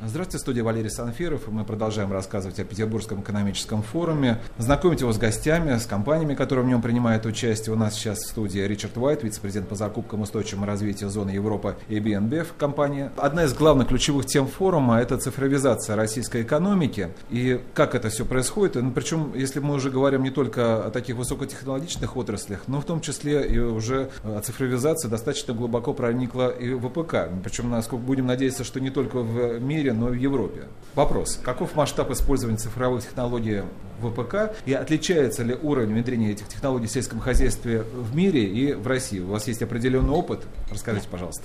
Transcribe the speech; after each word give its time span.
Здравствуйте, 0.00 0.38
студия 0.38 0.62
Валерий 0.62 0.90
Санфиров. 0.90 1.48
Мы 1.48 1.64
продолжаем 1.64 2.12
рассказывать 2.12 2.60
о 2.60 2.64
Петербургском 2.64 3.20
экономическом 3.20 3.82
форуме, 3.82 4.40
знакомить 4.56 5.00
его 5.00 5.12
с 5.12 5.18
гостями, 5.18 5.76
с 5.76 5.86
компаниями, 5.86 6.36
которые 6.36 6.64
в 6.64 6.68
нем 6.68 6.80
принимают 6.80 7.26
участие. 7.26 7.74
У 7.74 7.76
нас 7.76 7.94
сейчас 7.94 8.20
в 8.20 8.28
студии 8.28 8.60
Ричард 8.60 8.96
Уайт, 8.96 9.24
вице-президент 9.24 9.68
по 9.68 9.74
закупкам 9.74 10.20
устойчивому 10.20 10.66
развитию 10.66 11.10
зоны 11.10 11.30
Европы 11.30 11.76
и 11.88 11.98
BNBF 11.98 12.46
компания. 12.56 13.10
Одна 13.16 13.42
из 13.42 13.54
главных 13.54 13.88
ключевых 13.88 14.26
тем 14.26 14.46
форума– 14.46 15.00
это 15.00 15.18
цифровизация 15.18 15.96
российской 15.96 16.42
экономики. 16.42 17.08
И 17.28 17.60
как 17.74 17.96
это 17.96 18.08
все 18.08 18.24
происходит. 18.24 18.76
Ну, 18.76 18.92
причем, 18.92 19.32
если 19.34 19.58
мы 19.58 19.74
уже 19.74 19.90
говорим 19.90 20.22
не 20.22 20.30
только 20.30 20.86
о 20.86 20.90
таких 20.92 21.16
высокотехнологичных 21.16 22.16
отраслях, 22.16 22.60
но 22.68 22.80
в 22.80 22.84
том 22.84 23.00
числе 23.00 23.44
и 23.48 23.58
уже 23.58 24.10
о 24.22 24.40
цифровизации 24.42 25.08
достаточно 25.08 25.54
глубоко 25.54 25.92
проникла 25.92 26.50
и 26.50 26.72
в 26.72 26.88
ВПК. 26.88 27.28
Причем, 27.42 27.68
насколько 27.68 28.04
будем 28.04 28.26
надеяться, 28.26 28.62
что 28.62 28.78
не 28.78 28.90
только 28.90 29.18
в 29.18 29.58
мире, 29.58 29.77
мире, 29.78 29.92
но 29.92 30.08
и 30.08 30.18
в 30.18 30.20
Европе. 30.20 30.64
Вопрос. 30.94 31.38
Каков 31.44 31.76
масштаб 31.76 32.10
использования 32.10 32.58
цифровых 32.58 33.04
технологий 33.04 33.62
в 34.00 34.10
ВПК 34.10 34.56
и 34.66 34.72
отличается 34.72 35.44
ли 35.44 35.54
уровень 35.54 35.92
внедрения 35.92 36.32
этих 36.32 36.48
технологий 36.48 36.86
в 36.86 36.90
сельском 36.90 37.20
хозяйстве 37.20 37.82
в 37.82 38.16
мире 38.16 38.44
и 38.44 38.74
в 38.74 38.86
России? 38.86 39.20
У 39.20 39.28
вас 39.28 39.46
есть 39.46 39.62
определенный 39.62 40.10
опыт? 40.10 40.40
Расскажите, 40.70 41.06
пожалуйста. 41.08 41.44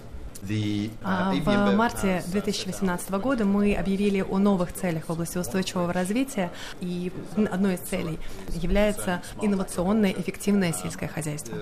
А, 1.03 1.31
в 1.33 1.75
марте 1.75 2.21
2018 2.27 3.09
года 3.11 3.45
мы 3.45 3.75
объявили 3.75 4.21
о 4.21 4.39
новых 4.39 4.73
целях 4.73 5.05
в 5.07 5.09
области 5.11 5.38
устойчивого 5.38 5.93
развития, 5.93 6.52
и 6.81 7.11
одной 7.49 7.75
из 7.75 7.79
целей 7.79 8.19
является 8.49 9.21
инновационное, 9.41 10.11
эффективное 10.11 10.73
сельское 10.73 11.07
хозяйство. 11.07 11.57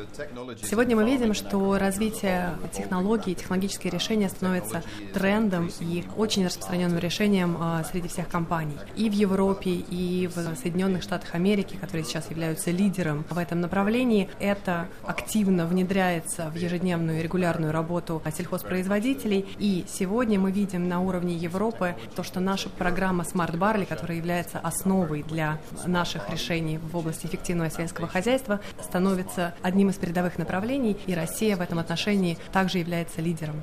Сегодня 0.63 0.95
мы 0.95 1.05
видим, 1.05 1.33
что 1.33 1.77
развитие 1.77 2.55
технологий, 2.73 3.35
технологические 3.35 3.91
решения 3.91 4.29
становятся 4.29 4.83
трендом 5.13 5.69
и 5.79 6.03
очень 6.17 6.45
распространенным 6.45 6.97
решением 6.97 7.57
а, 7.59 7.83
среди 7.83 8.07
всех 8.07 8.29
компаний. 8.29 8.77
И 8.95 9.09
в 9.09 9.13
Европе, 9.13 9.71
и 9.71 10.27
в 10.27 10.55
Соединенных 10.55 11.03
Штатах 11.03 11.35
Америки, 11.35 11.77
которые 11.79 12.03
сейчас 12.03 12.29
являются 12.31 12.71
лидером 12.71 13.25
в 13.29 13.37
этом 13.37 13.61
направлении, 13.61 14.29
это 14.39 14.87
активно 15.03 15.67
внедряется 15.67 16.49
в 16.49 16.55
ежедневную 16.55 17.19
и 17.19 17.23
регулярную 17.23 17.71
работу 17.71 18.21
сельхозпроизводителей 18.35 18.70
производителей. 18.71 19.45
И 19.59 19.83
сегодня 19.85 20.39
мы 20.39 20.49
видим 20.49 20.87
на 20.87 21.01
уровне 21.01 21.35
Европы 21.35 21.93
то, 22.15 22.23
что 22.23 22.39
наша 22.39 22.69
программа 22.69 23.25
Smart 23.25 23.57
Barley, 23.57 23.85
которая 23.85 24.17
является 24.17 24.59
основой 24.59 25.23
для 25.23 25.57
наших 25.85 26.29
решений 26.29 26.77
в 26.77 26.95
области 26.95 27.25
эффективного 27.25 27.69
сельского 27.69 28.07
хозяйства, 28.07 28.61
становится 28.81 29.53
одним 29.61 29.89
из 29.89 29.95
передовых 29.95 30.37
направлений, 30.37 30.95
и 31.05 31.13
Россия 31.13 31.57
в 31.57 31.59
этом 31.59 31.79
отношении 31.79 32.37
также 32.53 32.77
является 32.77 33.19
лидером. 33.19 33.61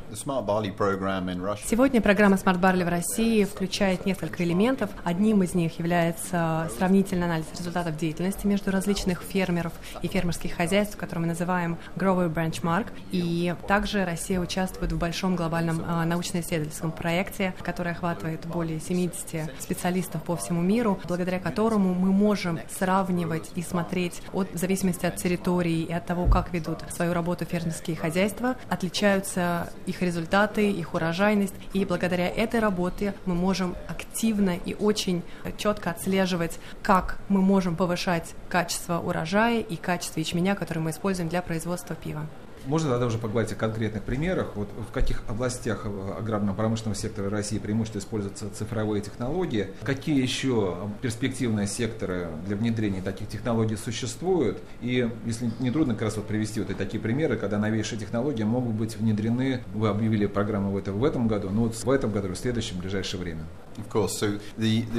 Сегодня 1.65 2.03
программа 2.03 2.37
Smart 2.37 2.61
Barley 2.61 2.85
в 2.85 2.89
России 2.89 3.45
включает 3.45 4.05
несколько 4.05 4.45
элементов. 4.45 4.91
Одним 5.05 5.43
из 5.43 5.55
них 5.55 5.79
является 5.79 6.71
сравнительный 6.77 7.25
анализ 7.25 7.47
результатов 7.59 7.97
деятельности 7.97 8.47
между 8.47 8.71
различных 8.71 9.23
фермеров 9.23 9.73
и 10.03 10.07
фермерских 10.07 10.53
хозяйств, 10.55 10.99
которые 10.99 11.23
мы 11.23 11.29
называем 11.29 11.79
Grower 11.97 12.31
Benchmark. 12.31 12.89
И 13.11 13.55
также 13.67 14.05
Россия 14.05 14.39
участвует 14.39 14.93
в 14.93 14.98
большом 14.99 15.37
глобальном 15.37 15.83
а, 15.87 16.05
научно-исследовательском 16.05 16.93
проекте, 16.93 17.55
который 17.63 17.93
охватывает 17.93 18.47
более 18.47 18.81
70 18.81 19.51
специалистов 19.61 20.23
по 20.23 20.37
всему 20.37 20.61
миру, 20.61 20.99
благодаря 21.07 21.39
которому 21.39 21.95
мы 21.95 22.13
можем 22.13 22.61
сравнивать 22.69 23.51
и 23.55 23.63
смотреть 23.63 24.23
от, 24.33 24.53
в 24.53 24.57
зависимости 24.59 25.07
от 25.07 25.17
территории 25.17 25.83
и 25.83 25.93
от 25.93 26.07
того, 26.07 26.27
как 26.27 26.53
ведут 26.53 26.81
свою 26.91 27.13
работу 27.13 27.45
фермерские 27.45 27.97
хозяйства, 27.97 28.57
отличаются 28.69 29.73
их 29.87 30.03
результаты, 30.03 30.71
их 30.71 30.95
урожайность, 30.95 31.55
и 31.73 31.85
благодаря 31.85 32.29
этой 32.29 32.61
работе 32.61 33.15
мы 33.25 33.35
можем 33.35 33.75
активно 33.89 34.57
и 34.57 34.75
очень 34.75 35.23
четко 35.57 35.91
отслеживать, 35.91 36.59
как 36.83 37.19
мы 37.29 37.41
можем 37.41 37.77
повышать 37.77 38.35
качество 38.49 38.99
урожая 38.99 39.61
и 39.61 39.77
качество 39.77 40.21
ячменя, 40.21 40.55
который 40.55 40.79
мы 40.79 40.91
используем 40.91 41.29
для 41.29 41.43
производства 41.43 41.95
пива. 41.95 42.27
Можно 42.69 42.91
тогда 42.91 43.07
уже 43.07 43.17
поговорить 43.17 43.51
о 43.53 43.55
конкретных 43.55 44.03
примерах. 44.03 44.55
Вот 44.55 44.69
в 44.87 44.93
каких 44.93 45.23
областях 45.27 45.87
аграрно-промышленного 45.87 46.95
сектора 46.95 47.31
России 47.31 47.59
преимущественно 47.59 48.03
используются 48.03 48.51
цифровые 48.51 49.01
технологии? 49.01 49.69
Какие 49.85 50.21
еще 50.21 50.77
перспективные 51.01 51.67
секторы 51.67 52.29
для 52.47 52.57
внедрения 52.57 53.01
таких 53.01 53.29
технологий 53.29 53.77
существуют? 53.77 54.59
И, 54.83 55.11
если 55.25 55.51
не 55.61 55.71
трудно, 55.71 55.95
как 55.95 56.03
раз 56.03 56.17
вот 56.19 56.27
привести 56.27 56.61
вот 56.61 56.77
такие 56.77 57.01
примеры, 57.01 57.39
когда 57.39 57.57
новейшие 57.57 57.99
технологии 57.99 58.43
могут 58.43 58.75
быть 58.75 58.99
внедрены, 58.99 59.63
вы 59.73 59.89
объявили 59.89 60.27
программу 60.27 60.71
в 60.71 60.77
этом, 60.77 60.99
в 60.99 61.05
этом 61.05 61.27
году, 61.27 61.49
но 61.49 61.63
вот 61.63 61.75
в 61.75 61.91
этом 61.91 62.13
году, 62.13 62.29
в 62.29 62.37
следующем, 62.37 62.77
в 62.77 62.81
ближайшее 62.81 63.19
время. 63.19 63.45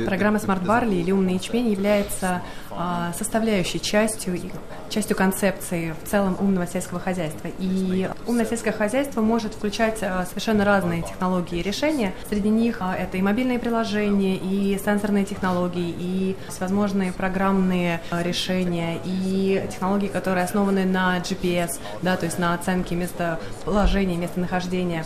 Программа 0.06 0.38
Smart 0.38 0.66
Barley 0.66 1.02
или 1.02 1.12
умный 1.12 1.34
ячмень 1.34 1.70
является 1.70 2.42
а, 2.72 3.14
составляющей 3.14 3.80
частью, 3.80 4.40
частью 4.90 5.16
концепции 5.16 5.94
в 6.04 6.10
целом 6.10 6.38
умного 6.40 6.66
сельского 6.68 7.00
хозяйства. 7.00 7.50
И 7.60 8.10
умное 8.28 8.46
сельское 8.46 8.72
хозяйство 8.72 9.22
может 9.22 9.54
включать 9.54 10.00
а, 10.02 10.26
совершенно 10.26 10.66
разные 10.66 11.02
технологии 11.02 11.60
и 11.60 11.62
решения. 11.62 12.14
Среди 12.30 12.50
них 12.50 12.78
а, 12.80 12.96
это 12.96 13.18
и 13.18 13.22
мобильные 13.22 13.60
приложения, 13.60 14.38
и 14.38 14.80
сенсорные 14.84 15.26
технологии, 15.26 15.94
и 15.98 16.36
всевозможные 16.48 17.12
программные 17.12 18.02
решения, 18.12 19.00
и 19.04 19.66
технологии, 19.70 20.08
которые 20.08 20.46
основаны 20.46 20.86
на 20.86 21.18
GPS, 21.20 21.80
да, 22.02 22.16
то 22.18 22.26
есть 22.26 22.40
на 22.40 22.54
оценке 22.54 22.96
местоположения, 22.96 24.18
местонахождения 24.18 25.06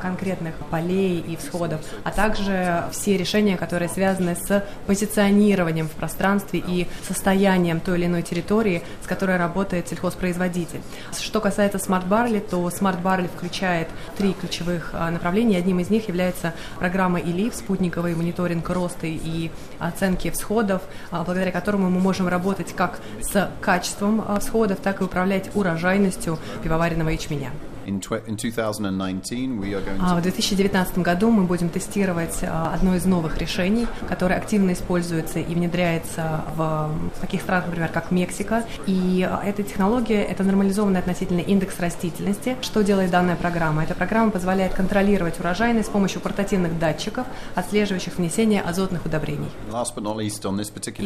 конкретных 0.00 0.54
полей 0.70 1.20
и 1.20 1.36
всходов, 1.36 1.80
а 2.04 2.10
также 2.10 2.84
все 2.92 3.16
решения, 3.16 3.56
которые 3.56 3.88
связаны 3.88 4.36
с 4.36 4.64
позиционированием 4.86 5.88
в 5.88 5.92
пространстве 5.92 6.62
и 6.66 6.88
состоянием 7.06 7.80
той 7.80 7.98
или 7.98 8.06
иной 8.06 8.22
территории, 8.22 8.82
с 9.02 9.06
которой 9.06 9.36
работает 9.36 9.88
сельхозпроизводитель. 9.88 10.80
Что 11.18 11.40
касается 11.40 11.78
Barley, 12.08 12.40
то 12.40 12.68
Barley 13.02 13.28
включает 13.28 13.88
три 14.16 14.32
ключевых 14.32 14.90
а, 14.92 15.10
направления. 15.10 15.58
Одним 15.58 15.80
из 15.80 15.90
них 15.90 16.08
является 16.08 16.54
программа 16.78 17.20
ИЛИВ, 17.20 17.54
спутниковый 17.54 18.14
мониторинг 18.14 18.68
роста 18.68 19.06
и 19.06 19.50
оценки 19.78 20.30
всходов, 20.30 20.82
а, 21.10 21.24
благодаря 21.24 21.52
которому 21.52 21.90
мы 21.90 22.00
можем 22.00 22.28
работать 22.28 22.74
как 22.74 23.00
с 23.20 23.50
качеством 23.60 24.24
а, 24.26 24.40
всходов, 24.40 24.78
так 24.80 25.00
и 25.00 25.04
управлять 25.04 25.50
урожайностью 25.54 26.38
пивоваренного 26.62 27.10
ячменя. 27.10 27.50
А 30.00 30.16
в 30.16 30.22
2019 30.22 30.98
году 30.98 31.30
мы 31.30 31.44
будем 31.44 31.68
тестировать 31.68 32.38
а, 32.42 32.72
одно 32.74 32.94
из 32.94 33.04
новых 33.04 33.38
решений, 33.38 33.86
которое 34.08 34.36
активно 34.36 34.72
используется 34.72 35.38
и 35.38 35.54
внедряется 35.54 36.44
в 36.54 36.90
таких 37.20 37.42
странах, 37.42 37.66
например, 37.66 37.88
как 37.88 38.10
Мексика. 38.10 38.64
И 38.86 39.26
а, 39.28 39.42
эта 39.44 39.62
технология– 39.62 40.22
это 40.30 40.44
нормализованный 40.44 41.00
относительный 41.00 41.42
индекс 41.42 41.78
растительности. 41.80 42.56
Что 42.62 42.82
делает 42.82 43.10
данная 43.10 43.36
программа? 43.36 43.84
Эта 43.84 43.94
программа 43.94 44.30
позволяет 44.30 44.74
контролировать 44.74 45.40
урожайность 45.40 45.88
с 45.88 45.90
помощью 45.90 46.20
портативных 46.20 46.78
датчиков, 46.78 47.26
отслеживающих 47.54 48.18
внесение 48.18 48.62
азотных 48.62 49.06
удобрений. 49.06 49.48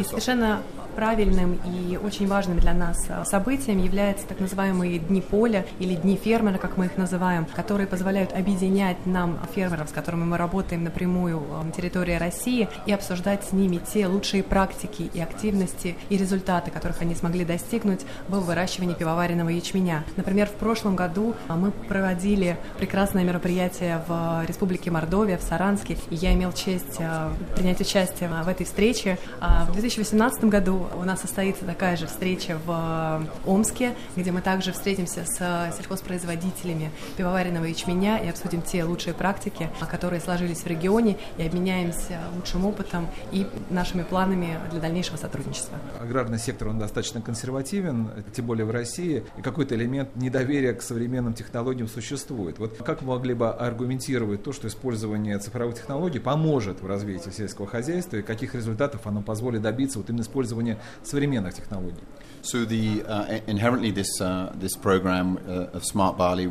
И 0.06 0.08
совершенно 0.10 0.62
правильным 0.96 1.58
и 1.66 1.96
очень 1.96 2.26
важным 2.26 2.58
для 2.58 2.72
нас 2.72 3.08
событием 3.24 3.82
является 3.82 4.26
так 4.26 4.40
называемые 4.40 4.98
дни 4.98 5.20
поля 5.20 5.66
или 5.78 5.94
дни 5.94 6.16
фермера, 6.16 6.58
как 6.58 6.73
мы 6.76 6.86
их 6.86 6.96
называем, 6.96 7.46
которые 7.54 7.86
позволяют 7.86 8.32
объединять 8.32 9.06
нам, 9.06 9.38
фермеров, 9.54 9.88
с 9.88 9.92
которыми 9.92 10.24
мы 10.24 10.36
работаем 10.36 10.84
напрямую 10.84 11.40
на 11.64 11.70
территории 11.70 12.14
России, 12.14 12.68
и 12.86 12.92
обсуждать 12.92 13.44
с 13.44 13.52
ними 13.52 13.80
те 13.92 14.06
лучшие 14.06 14.42
практики 14.42 15.10
и 15.12 15.20
активности 15.20 15.96
и 16.08 16.16
результаты, 16.16 16.70
которых 16.70 17.00
они 17.02 17.14
смогли 17.14 17.44
достигнуть 17.44 18.02
в 18.28 18.40
выращивании 18.40 18.94
пивоваренного 18.94 19.50
ячменя. 19.50 20.04
Например, 20.16 20.46
в 20.46 20.54
прошлом 20.54 20.96
году 20.96 21.34
а, 21.48 21.56
мы 21.56 21.70
проводили 21.70 22.56
прекрасное 22.78 23.24
мероприятие 23.24 24.02
в 24.06 24.44
Республике 24.46 24.90
Мордовия, 24.90 25.38
в 25.38 25.42
Саранске, 25.42 25.96
и 26.10 26.14
я 26.14 26.32
имел 26.34 26.52
честь 26.52 26.96
а, 27.00 27.32
принять 27.54 27.80
участие 27.80 28.28
в 28.28 28.48
этой 28.48 28.66
встрече. 28.66 29.18
А, 29.40 29.64
в 29.66 29.72
2018 29.72 30.44
году 30.44 30.86
у 30.96 31.04
нас 31.04 31.20
состоится 31.20 31.64
такая 31.64 31.96
же 31.96 32.06
встреча 32.06 32.58
в 32.64 33.22
Омске, 33.46 33.94
где 34.16 34.32
мы 34.32 34.40
также 34.40 34.72
встретимся 34.72 35.24
с 35.24 35.74
сельхозпроизводителями 35.76 36.63
производителями 36.64 36.90
пивоваренного 37.16 37.64
ячменя 37.64 38.18
и 38.18 38.28
обсудим 38.28 38.62
те 38.62 38.84
лучшие 38.84 39.14
практики, 39.14 39.70
которые 39.90 40.20
сложились 40.20 40.58
в 40.58 40.66
регионе, 40.66 41.16
и 41.38 41.46
обменяемся 41.46 42.20
лучшим 42.34 42.66
опытом 42.66 43.08
и 43.32 43.46
нашими 43.70 44.02
планами 44.02 44.58
для 44.70 44.80
дальнейшего 44.80 45.16
сотрудничества. 45.16 45.78
Аграрный 46.00 46.38
сектор, 46.38 46.68
он 46.68 46.78
достаточно 46.78 47.20
консервативен, 47.20 48.10
тем 48.34 48.46
более 48.46 48.64
в 48.64 48.70
России, 48.70 49.24
и 49.38 49.42
какой-то 49.42 49.74
элемент 49.74 50.16
недоверия 50.16 50.72
к 50.72 50.82
современным 50.82 51.34
технологиям 51.34 51.88
существует. 51.88 52.58
Вот 52.58 52.78
как 52.78 53.02
вы 53.02 53.08
могли 53.08 53.34
бы 53.34 53.50
аргументировать 53.50 54.42
то, 54.42 54.52
что 54.52 54.68
использование 54.68 55.38
цифровых 55.38 55.76
технологий 55.76 56.18
поможет 56.18 56.80
в 56.80 56.86
развитии 56.86 57.30
сельского 57.30 57.66
хозяйства, 57.66 58.16
и 58.16 58.22
каких 58.22 58.54
результатов 58.54 59.06
оно 59.06 59.22
позволит 59.22 59.62
добиться 59.62 59.98
вот 59.98 60.08
именно 60.08 60.22
использования 60.22 60.78
современных 61.02 61.54
технологий? 61.54 62.02
So 62.42 62.66
the 62.66 63.02
uh, 63.06 63.40
inherently 63.46 63.90
this 63.90 64.20
uh, 64.20 64.52
this 64.60 64.76
program 64.76 65.38
uh, 65.48 65.70
of 65.72 65.82
Smart 65.82 66.18
Barley 66.18 66.43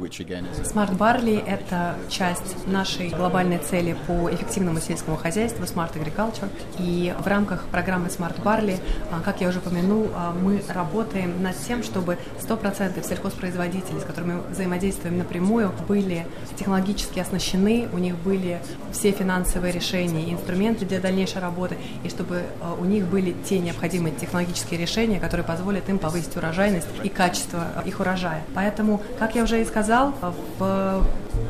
Smart 0.63 0.97
Barley— 0.97 1.43
это 1.47 1.95
часть 2.09 2.67
нашей 2.67 3.09
глобальной 3.09 3.57
цели 3.57 3.95
по 4.07 4.29
эффективному 4.31 4.79
сельскому 4.79 5.17
хозяйству 5.17 5.65
Smart 5.65 5.93
Agriculture. 5.93 6.49
И 6.79 7.13
в 7.19 7.27
рамках 7.27 7.65
программы 7.65 8.07
Smart 8.07 8.41
Barley, 8.41 8.79
а, 9.11 9.21
как 9.21 9.41
я 9.41 9.49
уже 9.49 9.59
упомянул, 9.59 10.09
а, 10.15 10.33
мы 10.33 10.61
работаем 10.69 11.41
над 11.41 11.55
тем, 11.57 11.83
чтобы 11.83 12.17
100% 12.39 13.05
сельхозпроизводителей, 13.05 13.99
с 13.99 14.03
которыми 14.03 14.33
мы 14.33 14.41
взаимодействуем 14.49 15.17
напрямую, 15.17 15.71
были 15.87 16.25
технологически 16.57 17.19
оснащены, 17.19 17.87
у 17.93 17.97
них 17.97 18.15
были 18.17 18.59
все 18.91 19.11
финансовые 19.11 19.71
решения 19.71 20.23
и 20.23 20.33
инструменты 20.33 20.85
для 20.85 20.99
дальнейшей 20.99 21.41
работы, 21.41 21.77
и 22.03 22.09
чтобы 22.09 22.43
а, 22.61 22.75
у 22.79 22.85
них 22.85 23.05
были 23.05 23.35
те 23.47 23.59
необходимые 23.59 24.15
технологические 24.15 24.79
решения, 24.79 25.19
которые 25.19 25.45
позволят 25.45 25.89
им 25.89 25.99
повысить 25.99 26.35
урожайность 26.35 26.87
и 27.03 27.09
качество 27.09 27.67
их 27.85 27.99
урожая. 27.99 28.43
Поэтому, 28.53 29.01
как 29.19 29.35
я 29.35 29.43
уже 29.43 29.61
и 29.61 29.65
сказал, 29.83 30.13
в 30.59 31.03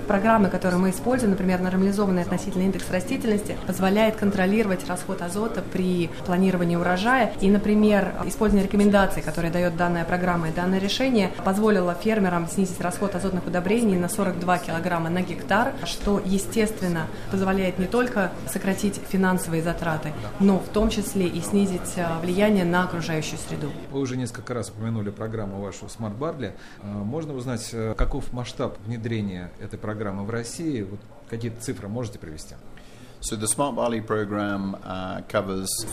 программы, 0.08 0.50
которые 0.50 0.80
мы 0.80 0.90
используем, 0.90 1.32
например, 1.32 1.60
нормализованный 1.62 2.22
относительный 2.22 2.66
индекс 2.66 2.90
растительности, 2.92 3.58
позволяет 3.66 4.16
контролировать 4.16 4.88
расход 4.88 5.22
азота 5.22 5.62
при 5.62 6.10
планировании 6.26 6.76
урожая. 6.76 7.34
И, 7.42 7.50
например, 7.50 8.14
использование 8.26 8.68
рекомендаций, 8.68 9.22
которые 9.22 9.52
дает 9.52 9.76
данная 9.78 10.06
программа 10.06 10.50
и 10.50 10.52
данное 10.52 10.80
решение, 10.80 11.32
позволило 11.44 11.94
фермерам 11.94 12.48
снизить 12.48 12.80
расход 12.82 13.16
азотных 13.16 13.46
удобрений 13.48 13.98
на 13.98 14.10
42 14.10 14.58
килограмма 14.60 15.10
на 15.10 15.22
гектар, 15.22 15.74
что, 15.86 16.22
естественно, 16.24 17.08
позволяет 17.32 17.80
не 17.80 17.86
только 17.86 18.32
сократить 18.48 19.00
финансовые 19.10 19.64
затраты, 19.64 20.14
но 20.40 20.60
в 20.60 20.68
том 20.70 20.90
числе 20.90 21.28
и 21.28 21.42
снизить 21.42 21.98
а, 21.98 22.20
влияние 22.20 22.66
на 22.66 22.84
окружающую 22.84 23.38
среду. 23.40 23.72
Вы 23.92 24.00
уже 24.00 24.18
несколько 24.18 24.54
раз 24.54 24.70
упомянули 24.70 25.10
программу 25.10 25.62
вашу 25.62 25.86
Smart 25.86 26.18
Barley. 26.18 26.52
А, 26.82 26.86
можно 26.86 27.34
узнать, 27.34 27.70
э, 27.74 27.96
каков 28.24 28.34
масштаб 28.34 28.78
внедрения 28.86 29.52
этой 29.60 29.78
программы 29.78 30.24
в 30.24 30.30
России? 30.30 30.82
Вот 30.82 31.00
какие-то 31.30 31.62
цифры 31.62 31.88
можете 31.88 32.20
привести? 32.20 32.56
Uh. 33.24 35.14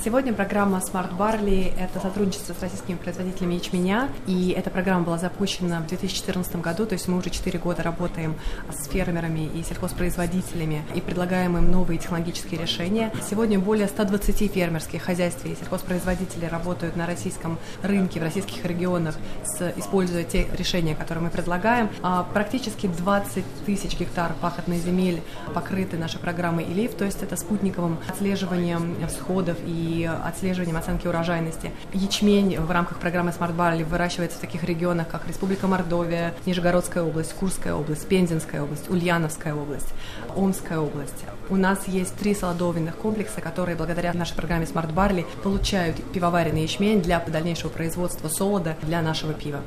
Сегодня 0.05 0.33
программа 0.33 0.79
Smart 0.79 1.17
Barley– 1.17 1.73
это 1.79 2.01
сотрудничество 2.01 2.55
с 2.55 2.61
российскими 2.61 2.97
производителями 2.97 3.55
ячменя, 3.55 4.09
и 4.27 4.51
эта 4.51 4.69
программа 4.69 5.05
была 5.05 5.17
запущена 5.17 5.79
в 5.79 5.87
2014 5.87 6.57
году, 6.57 6.87
то 6.87 6.95
есть 6.95 7.07
мы 7.07 7.19
уже 7.19 7.31
4 7.31 7.57
года 7.61 7.85
работаем 7.85 8.35
с 8.69 8.89
фермерами 8.89 9.49
и 9.55 9.63
сельхозпроизводителями 9.63 10.83
и 10.97 11.01
предлагаем 11.01 11.57
им 11.57 11.71
новые 11.71 11.99
технологические 11.99 12.61
решения. 12.61 13.13
Сегодня 13.29 13.61
более 13.61 13.87
120 13.87 14.53
фермерских 14.53 15.01
хозяйств 15.01 15.45
и 15.45 15.55
сельхозпроизводителей 15.55 16.49
работают 16.49 16.97
на 16.97 17.07
российском 17.07 17.61
рынке, 17.83 18.19
в 18.19 18.25
российских 18.25 18.65
регионах, 18.65 19.15
с, 19.45 19.73
используя 19.77 20.25
те 20.25 20.49
решения, 20.59 20.97
которые 20.97 21.23
мы 21.25 21.31
предлагаем. 21.31 21.91
А 22.03 22.25
практически 22.25 22.89
20 22.89 23.45
тысяч 23.67 23.97
гектар 23.97 24.35
пахотной 24.41 24.79
земель 24.79 25.23
покрыты 25.55 25.97
нашей 25.97 26.19
программой 26.19 26.65
ИЛИФ, 26.65 26.95
то 26.97 27.05
есть 27.05 27.20
есть 27.21 27.23
это 27.23 27.37
спутниковым 27.37 27.99
отслеживанием 28.09 28.97
всходов 29.09 29.59
и 29.65 30.09
отслеживанием 30.25 30.77
оценки 30.77 31.07
урожайности. 31.07 31.71
Ячмень 31.93 32.59
в 32.59 32.71
рамках 32.71 32.99
программы 32.99 33.31
Smart 33.31 33.55
Barley 33.55 33.85
выращивается 33.85 34.39
в 34.39 34.41
таких 34.41 34.65
регионах, 34.65 35.09
как 35.09 35.27
Республика 35.29 35.67
Мордовия, 35.67 36.35
Нижегородская 36.47 37.03
область, 37.03 37.35
Курская 37.35 37.75
область, 37.75 38.07
Пензенская 38.09 38.63
область, 38.63 38.89
Ульяновская 38.89 39.55
область, 39.55 39.89
Омская 40.35 40.79
область. 40.79 41.25
У 41.51 41.57
нас 41.57 41.87
есть 41.89 42.15
три 42.17 42.35
солодовинных 42.35 42.97
комплекса, 42.97 43.41
которые 43.41 43.77
благодаря 43.77 44.13
нашей 44.15 44.35
программе 44.35 44.65
Smart 44.65 44.93
Barley 44.95 45.27
получают 45.43 45.97
пивоваренный 46.13 46.63
ячмень 46.63 47.03
для 47.03 47.21
дальнейшего 47.21 47.69
производства 47.71 48.29
солода 48.29 48.77
для 48.83 49.03
нашего 49.03 49.35
пива. 49.35 49.61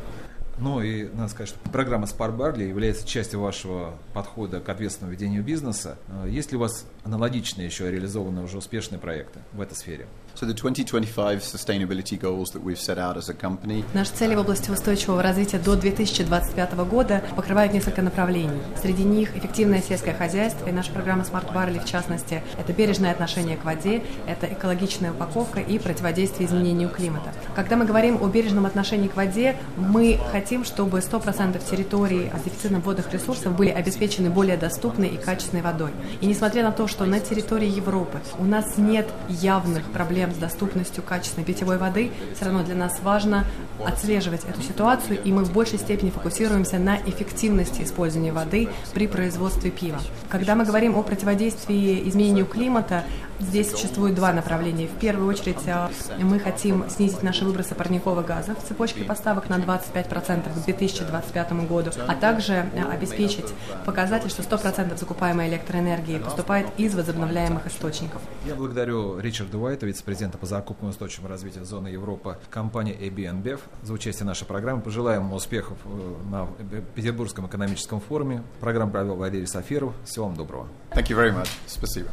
Ну 0.57 0.81
и 0.81 1.09
надо 1.13 1.29
сказать, 1.29 1.49
что 1.49 1.69
программа 1.71 2.05
Spark 2.05 2.37
Barley 2.37 2.67
является 2.67 3.07
частью 3.07 3.41
вашего 3.41 3.95
подхода 4.13 4.59
к 4.59 4.69
ответственному 4.69 5.13
ведению 5.13 5.43
бизнеса. 5.43 5.97
Э, 6.07 6.27
есть 6.29 6.51
ли 6.51 6.57
у 6.57 6.61
вас 6.61 6.85
аналогичные 7.03 7.65
еще 7.65 7.89
реализованные 7.89 8.45
уже 8.45 8.57
успешные 8.57 8.99
проекты 8.99 9.39
в 9.53 9.61
этой 9.61 9.75
сфере? 9.75 10.05
So 10.35 10.47
the 10.47 10.53
2025 10.55 11.43
sustainability 11.43 12.17
goals 12.17 12.51
that 12.53 12.63
we've 12.63 12.79
set 12.79 12.97
out 12.97 13.17
as 13.17 13.29
a 13.29 13.33
company. 13.33 13.83
Наши 13.93 14.11
цели 14.11 14.35
в 14.35 14.39
области 14.39 14.71
устойчивого 14.71 15.21
развития 15.21 15.59
до 15.59 15.75
2025 15.75 16.73
года 16.89 17.23
покрывают 17.35 17.73
несколько 17.73 18.01
направлений. 18.01 18.61
Среди 18.81 19.03
них 19.03 19.35
эффективное 19.37 19.81
сельское 19.81 20.13
хозяйство 20.13 20.67
и 20.67 20.71
наша 20.71 20.91
программа 20.91 21.23
Smart 21.23 21.53
Barley 21.53 21.79
в 21.79 21.85
частности 21.85 22.43
это 22.57 22.73
бережное 22.73 23.11
отношение 23.11 23.57
к 23.57 23.65
воде, 23.65 24.03
это 24.27 24.47
экологичная 24.47 25.11
упаковка 25.11 25.59
и 25.59 25.77
противодействие 25.77 26.47
изменению 26.47 26.89
климата. 26.89 27.31
Когда 27.55 27.75
мы 27.75 27.85
говорим 27.85 28.21
о 28.21 28.27
бережном 28.27 28.65
отношении 28.65 29.07
к 29.07 29.15
воде, 29.15 29.55
мы 29.77 30.19
хотим, 30.31 30.42
чтобы 30.63 30.99
100% 30.99 31.69
территорий 31.69 32.29
с 32.37 32.43
дефицитом 32.43 32.81
водных 32.81 33.11
ресурсов 33.13 33.55
были 33.55 33.69
обеспечены 33.69 34.29
более 34.29 34.57
доступной 34.57 35.07
и 35.07 35.17
качественной 35.17 35.63
водой. 35.63 35.91
И 36.21 36.25
несмотря 36.25 36.63
на 36.63 36.71
то, 36.71 36.87
что 36.87 37.05
на 37.05 37.19
территории 37.19 37.69
Европы 37.69 38.19
у 38.37 38.43
нас 38.43 38.77
нет 38.77 39.07
явных 39.29 39.83
проблем 39.91 40.31
с 40.31 40.37
доступностью 40.37 41.03
качественной 41.03 41.45
питьевой 41.45 41.77
воды, 41.77 42.11
все 42.35 42.45
равно 42.45 42.63
для 42.63 42.75
нас 42.75 42.99
важно 43.01 43.45
отслеживать 43.85 44.43
эту 44.43 44.61
ситуацию, 44.61 45.21
и 45.23 45.31
мы 45.31 45.43
в 45.43 45.53
большей 45.53 45.79
степени 45.79 46.09
фокусируемся 46.09 46.77
на 46.77 46.97
эффективности 46.97 47.83
использования 47.83 48.31
воды 48.31 48.69
при 48.93 49.07
производстве 49.07 49.71
пива. 49.71 49.99
Когда 50.29 50.55
мы 50.55 50.65
говорим 50.65 50.97
о 50.97 51.03
противодействии 51.03 52.07
изменению 52.09 52.45
климата, 52.45 53.03
здесь 53.43 53.71
существует 53.71 54.15
два 54.15 54.33
направления. 54.33 54.87
В 54.87 54.99
первую 54.99 55.27
очередь 55.27 55.57
э, 55.65 55.89
мы 56.21 56.39
хотим 56.39 56.89
снизить 56.89 57.23
наши 57.23 57.45
выбросы 57.45 57.75
парниковых 57.75 58.25
газов 58.25 58.57
в 58.63 58.67
цепочке 58.67 59.03
поставок 59.03 59.49
на 59.49 59.57
25% 59.59 60.61
к 60.61 60.65
2025 60.65 61.53
году, 61.67 61.91
а 62.07 62.15
также 62.15 62.53
э, 62.53 62.83
обеспечить 62.91 63.53
показатель, 63.85 64.29
что 64.29 64.41
100% 64.41 64.97
закупаемой 64.97 65.49
электроэнергии 65.49 66.17
поступает 66.17 66.67
из 66.77 66.95
возобновляемых 66.95 67.67
источников. 67.67 68.21
Я 68.45 68.55
благодарю 68.55 69.19
Ричарда 69.19 69.57
Уайта, 69.57 69.85
вице-президента 69.85 70.37
по 70.37 70.45
закупкам 70.45 70.87
и 70.87 70.91
устойчивому 70.91 71.29
развитию 71.29 71.65
зоны 71.65 71.87
Европы 71.89 72.37
компании 72.49 72.95
ABNBEF 72.99 73.59
за 73.83 73.93
участие 73.93 74.23
в 74.23 74.27
нашей 74.27 74.45
программе. 74.45 74.81
Пожелаем 74.81 75.23
ему 75.23 75.35
успехов 75.35 75.77
э, 75.85 76.13
на 76.31 76.47
Петербургском 76.95 77.47
экономическом 77.47 78.01
форуме. 78.01 78.43
Программу 78.59 78.91
провел 78.91 79.15
Валерий 79.15 79.47
Сафиров. 79.47 79.93
Всего 80.05 80.25
вам 80.25 80.35
доброго. 80.35 80.67
Thank 80.91 81.07
you 81.07 81.17
very 81.17 81.33
much. 81.33 81.49
Спасибо. 81.67 82.09